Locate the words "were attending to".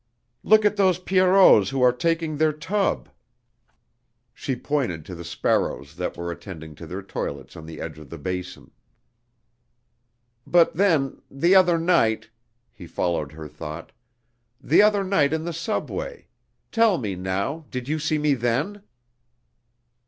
6.17-6.87